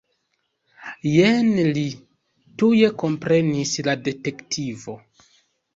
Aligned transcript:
Jen 1.09 1.51
li, 1.77 1.85
tuj 2.63 2.81
komprenis 3.05 3.79
la 3.91 3.97
detektivo. 4.11 5.03